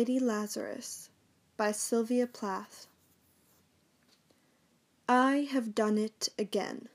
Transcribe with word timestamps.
Lady 0.00 0.18
Lazarus 0.18 1.10
by 1.58 1.70
Sylvia 1.70 2.26
Plath 2.26 2.86
I 5.06 5.46
have 5.52 5.74
done 5.74 5.98
it 5.98 6.30
again. 6.38 6.88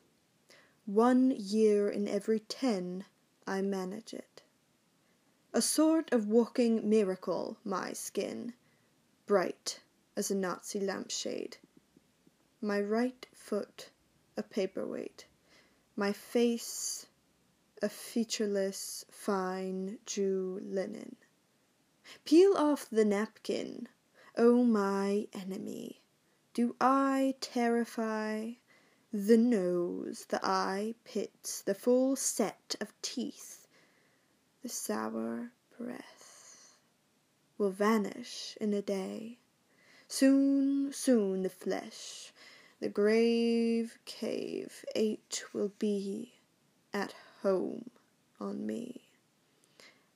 One 0.88 1.30
year 1.30 1.88
in 1.88 2.08
every 2.08 2.40
ten 2.40 3.06
I 3.46 3.62
manage 3.62 4.12
it. 4.12 4.42
A 5.54 5.62
sort 5.62 6.12
of 6.12 6.30
walking 6.30 6.90
miracle, 6.90 7.58
my 7.64 7.94
skin, 7.94 8.56
bright 9.28 9.82
as 10.18 10.32
a 10.32 10.36
Nazi 10.36 10.80
lampshade. 10.80 11.58
My 12.60 12.82
right 12.82 13.28
foot 13.36 13.92
a 14.36 14.42
paperweight, 14.42 15.28
my 15.96 16.12
face 16.12 17.06
a 17.84 17.88
featureless, 17.88 19.06
fine 19.12 20.00
Jew 20.08 20.60
linen. 20.64 21.18
Peel 22.24 22.56
off 22.56 22.90
the 22.90 23.06
napkin, 23.06 23.88
O 24.38 24.64
my 24.64 25.28
enemy. 25.34 26.02
Do 26.54 26.76
I 26.80 27.36
terrify? 27.42 28.52
The 29.12 29.38
nose, 29.38 30.26
the 30.28 30.40
eye 30.44 30.96
pits, 31.04 31.62
the 31.62 31.74
full 31.74 32.16
set 32.16 32.76
of 32.82 32.94
teeth, 33.02 33.66
the 34.62 34.70
sour 34.70 35.52
breath 35.78 36.76
will 37.58 37.72
vanish 37.72 38.58
in 38.60 38.74
a 38.74 38.82
day. 38.82 39.38
Soon, 40.08 40.92
soon 40.92 41.44
the 41.44 41.50
flesh, 41.50 42.34
the 42.80 42.90
grave 42.90 43.98
cave 44.06 44.86
ate 44.96 45.44
will 45.54 45.72
be 45.80 46.34
at 46.94 47.14
home 47.42 47.90
on 48.40 48.66
me. 48.66 49.10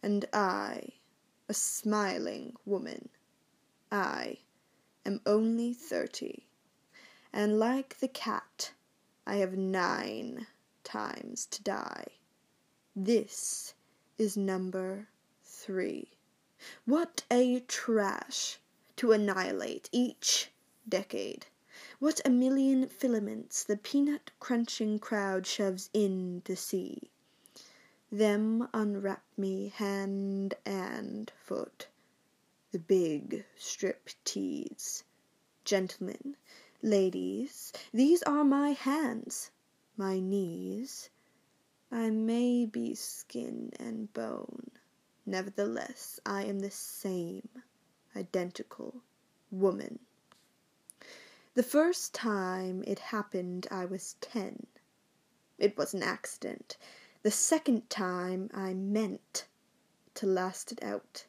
And 0.04 0.26
I 0.34 0.94
a 1.50 1.54
smiling 1.54 2.54
woman. 2.64 3.10
I 3.92 4.38
am 5.04 5.20
only 5.26 5.74
thirty, 5.74 6.46
and 7.34 7.58
like 7.58 7.98
the 7.98 8.08
cat, 8.08 8.74
I 9.26 9.38
have 9.38 9.58
nine 9.58 10.46
times 10.84 11.48
to 11.48 11.64
die. 11.64 12.06
This 12.96 13.74
is 14.20 14.38
number 14.38 15.08
three. 15.44 16.12
What 16.86 17.24
a 17.32 17.62
trash 17.62 18.60
to 18.98 19.12
annihilate 19.12 19.90
each 19.92 20.52
decade. 20.88 21.48
What 21.98 22.22
a 22.24 22.30
million 22.30 22.88
filaments 22.88 23.64
the 23.64 23.78
peanut 23.78 24.30
crunching 24.40 25.00
crowd 25.00 25.48
shoves 25.48 25.90
in 25.94 26.44
to 26.46 26.56
see 26.56 27.10
them 28.12 28.68
unwrap 28.74 29.24
me 29.38 29.70
hand 29.76 30.56
and 30.66 31.32
foot. 31.44 31.88
The 32.72 32.80
big 32.80 33.46
strip 33.56 34.10
tease. 34.26 35.04
Gentlemen, 35.64 36.36
ladies, 36.82 37.72
these 37.94 38.24
are 38.24 38.44
my 38.44 38.72
hands, 38.72 39.52
my 39.98 40.20
knees. 40.20 41.10
I 41.92 42.10
may 42.10 42.66
be 42.66 42.96
skin 42.96 43.72
and 43.80 44.12
bone, 44.14 44.72
nevertheless 45.26 46.20
I 46.26 46.44
am 46.46 46.60
the 46.60 46.72
same 46.72 47.50
identical 48.16 49.02
woman. 49.52 50.00
The 51.56 51.64
first 51.64 52.14
time 52.14 52.84
it 52.88 53.00
happened 53.00 53.68
I 53.70 53.86
was 53.86 54.16
ten. 54.22 54.68
It 55.58 55.78
was 55.78 55.94
an 55.94 56.04
accident. 56.04 56.78
The 57.22 57.32
second 57.32 57.90
time 57.90 58.50
I 58.54 58.74
meant 58.74 59.46
to 60.16 60.26
last 60.26 60.72
it 60.72 60.82
out, 60.82 61.26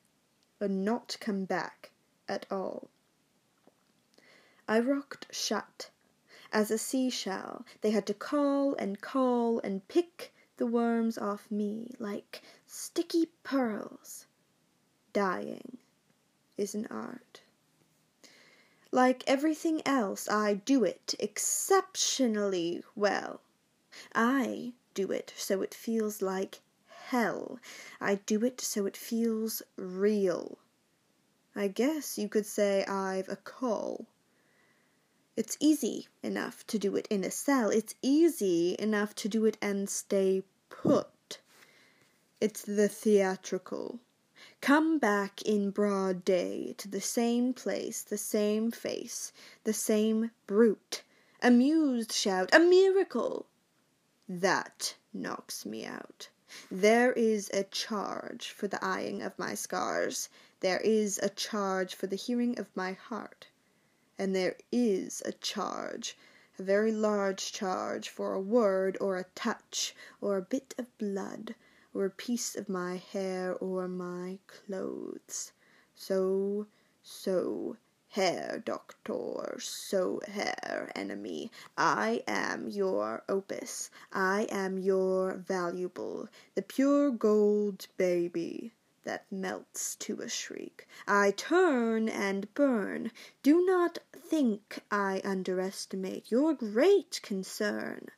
and 0.61 0.85
not 0.85 1.17
come 1.21 1.45
back 1.45 1.91
at 2.29 2.47
all. 2.51 2.91
I 4.69 4.79
rocked 4.79 5.35
shut 5.35 5.91
as 6.53 6.71
a 6.71 6.79
seashell. 6.79 7.65
They 7.81 7.91
had 7.91 8.07
to 8.07 8.15
call 8.15 8.75
and 8.77 9.01
call 9.01 9.59
and 9.61 9.87
pick 9.89 10.33
the 10.59 10.67
worms 10.67 11.19
off 11.19 11.51
me 11.51 11.91
like 11.99 12.43
sticky 12.67 13.27
pearls. 13.43 14.27
Dying 15.13 15.79
is 16.57 16.73
an 16.75 16.87
art. 16.87 17.43
Like 18.93 19.25
everything 19.27 19.83
else, 19.85 20.29
I 20.29 20.55
do 20.55 20.85
it 20.85 21.15
exceptionally 21.19 22.85
well. 22.95 23.41
I 24.15 24.75
do 24.95 25.11
it 25.13 25.33
so 25.37 25.63
it 25.63 25.75
feels 25.75 26.21
like 26.23 26.61
hell. 26.87 27.59
I 28.01 28.17
do 28.17 28.45
it 28.45 28.61
so 28.61 28.87
it 28.87 28.97
feels 28.97 29.63
real. 29.77 30.59
I 31.57 31.69
guess 31.69 32.17
you 32.19 32.29
could 32.29 32.47
say 32.47 32.85
I've 32.85 33.29
a 33.29 33.37
call. 33.37 34.07
It's 35.37 35.57
easy 35.59 36.09
enough 36.23 36.67
to 36.69 36.79
do 36.79 36.97
it 36.97 37.07
in 37.09 37.25
a 37.25 37.31
cell. 37.31 37.71
It's 37.71 37.95
easy 38.03 38.77
enough 38.79 39.15
to 39.17 39.29
do 39.29 39.45
it 39.45 39.57
and 39.61 39.89
stay 39.91 40.45
put. 40.69 41.41
It's 42.41 42.63
the 42.63 42.89
theatrical. 42.89 44.01
Come 44.61 44.99
back 44.99 45.43
in 45.43 45.71
broad 45.71 46.25
day 46.25 46.75
to 46.79 46.89
the 46.89 47.01
same 47.01 47.53
place, 47.53 48.03
the 48.03 48.17
same 48.17 48.71
face, 48.71 49.33
the 49.65 49.73
same 49.73 50.31
brute. 50.47 51.03
Amused 51.43 52.13
shout, 52.13 52.49
a 52.55 52.59
miracle! 52.59 53.47
That 54.33 54.95
knocks 55.13 55.67
me 55.67 55.85
out. 55.85 56.29
There 56.71 57.13
is 57.15 57.51
a 57.53 57.65
charge 57.65 58.53
for 58.53 58.69
the 58.69 58.79
eyeing 58.81 59.23
of 59.23 59.37
my 59.37 59.57
scars. 59.57 60.29
There 60.61 60.79
is 60.79 61.19
a 61.19 61.31
charge 61.31 61.97
for 61.97 62.07
the 62.07 62.15
hearing 62.15 62.57
of 62.57 62.69
my 62.77 62.93
heart. 62.93 63.49
And 64.17 64.33
there 64.33 64.57
is 64.71 65.21
a 65.25 65.33
charge, 65.33 66.17
a 66.61 66.63
very 66.63 66.93
large 66.93 67.51
charge, 67.51 68.09
for 68.09 68.33
a 68.33 68.41
word 68.41 68.97
or 69.01 69.17
a 69.17 69.25
touch 69.35 69.97
or 70.21 70.37
a 70.37 70.43
bit 70.43 70.77
of 70.79 70.97
blood 70.97 71.57
or 71.93 72.05
a 72.05 72.11
piece 72.11 72.55
of 72.55 72.69
my 72.69 72.99
hair 72.99 73.57
or 73.57 73.89
my 73.89 74.39
clothes. 74.47 75.51
So, 75.97 76.69
so, 77.03 77.79
Herr 78.15 78.59
Doctor, 78.59 79.61
so 79.61 80.21
Herr 80.27 80.91
Enemy, 80.97 81.53
I 81.79 82.25
am 82.27 82.69
your 82.69 83.23
opus, 83.29 83.89
I 84.13 84.49
am 84.51 84.79
your 84.79 85.35
valuable, 85.35 86.29
the 86.57 86.63
pure 86.63 87.13
gold 87.13 87.87
baby 87.97 88.73
that 89.05 89.31
melts 89.31 89.95
to 89.95 90.21
a 90.23 90.29
shriek. 90.29 90.89
I 91.07 91.31
turn 91.31 92.09
and 92.09 92.53
burn. 92.55 93.13
Do 93.45 93.65
not 93.65 93.99
think 94.13 94.81
I 94.91 95.21
underestimate 95.23 96.33
your 96.33 96.53
great 96.53 97.21
concern. 97.23 98.09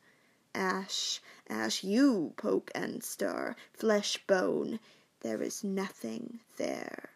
Ash, 0.55 1.21
ash, 1.51 1.85
you 1.85 2.33
poke 2.39 2.71
and 2.75 3.05
stir, 3.05 3.57
flesh 3.75 4.17
bone, 4.27 4.81
there 5.21 5.43
is 5.43 5.63
nothing 5.63 6.41
there 6.57 7.12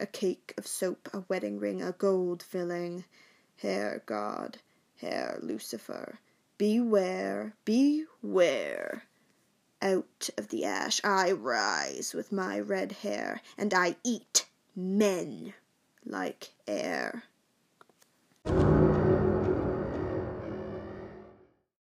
a 0.00 0.06
cake 0.06 0.54
of 0.56 0.66
soap, 0.66 1.08
a 1.12 1.22
wedding 1.28 1.58
ring, 1.58 1.82
a 1.82 1.92
gold 1.92 2.42
filling. 2.42 3.04
Herr 3.56 4.02
God, 4.06 4.58
Herr 5.00 5.38
Lucifer, 5.42 6.18
beware, 6.56 7.54
beware! 7.64 9.04
Out 9.82 10.30
of 10.36 10.48
the 10.48 10.64
ash 10.64 11.00
I 11.04 11.32
rise 11.32 12.14
with 12.14 12.32
my 12.32 12.58
red 12.58 12.92
hair, 12.92 13.42
and 13.56 13.72
I 13.74 13.96
eat 14.02 14.46
men 14.74 15.54
like 16.04 16.52
air. 16.66 17.24